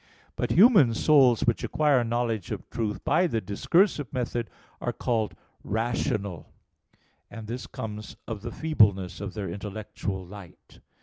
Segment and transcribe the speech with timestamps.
[0.35, 4.49] But human souls which acquire knowledge of truth by the discursive method
[4.81, 6.47] are called "rational";
[7.29, 10.79] and this comes of the feebleness of their intellectual light.